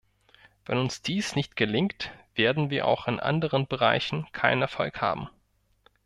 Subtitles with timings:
[0.65, 5.29] Wenn uns dies nicht gelingt, werden wir auch in anderen Bereichen keinen Erfolg haben.